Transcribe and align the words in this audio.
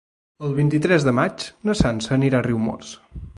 El 0.45 0.53
vint-i-tres 0.59 1.05
de 1.09 1.13
maig 1.19 1.45
na 1.69 1.75
Sança 1.83 2.13
anirà 2.17 2.41
a 2.41 2.47
Riumors. 2.49 2.97